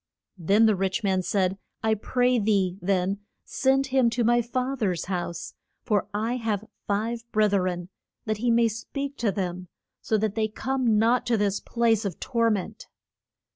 [0.39, 5.05] Then the rich man said, I pray thee then send him to my fa ther's
[5.05, 7.89] house, for I have five breth ren,
[8.25, 9.67] that he may speak to them,
[10.01, 12.87] so that they come not to this place of tor ment.